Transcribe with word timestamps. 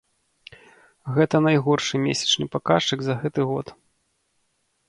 Гэта 1.17 1.35
найгоршы 1.47 1.95
месячны 2.05 2.45
паказчык 2.57 2.99
за 3.09 3.13
гэты 3.21 3.41
год. 3.51 3.67